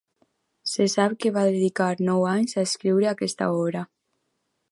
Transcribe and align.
Se 0.69 0.87
sap 0.93 1.13
que 1.25 1.31
va 1.35 1.43
dedicar 1.49 1.89
nou 2.09 2.25
anys 2.31 2.57
a 2.61 2.65
escriure 2.69 3.11
aquesta 3.13 3.53
obra. 3.61 3.87